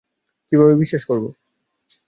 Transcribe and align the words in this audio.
কীভাবে 0.47 0.73
বিশ্বাস 0.75 1.03
করবো? 1.05 1.29